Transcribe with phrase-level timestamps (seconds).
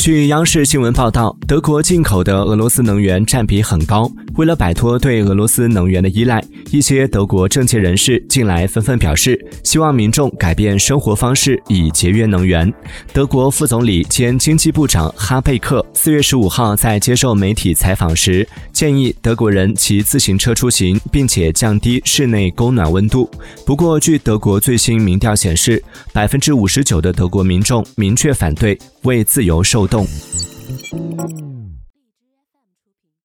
[0.00, 4.10] 据央视新闻报道，德国进口的俄罗斯能源占比很高。
[4.36, 12.72] 为了摆脱对俄罗斯能源的依赖，一些德国政界人士近来纷纷表示，希望民众改变生活方式，以节约能源。
[13.12, 23.30] 德国副总理兼经济部长哈贝克四月十五号在接受媒体采访时，建议德国人骑自行车出行，并且降低室内供暖温度。
[23.66, 25.82] 不过，据德国最新民调显示，
[26.14, 30.06] 百分之五十九的德国民众明确反对为自由受冻。